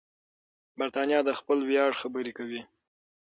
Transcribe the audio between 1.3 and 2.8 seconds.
خپل ویاړ خبرې کوي.